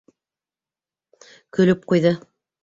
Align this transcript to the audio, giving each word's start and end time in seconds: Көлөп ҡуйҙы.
Көлөп 1.59 1.87
ҡуйҙы. 1.93 2.17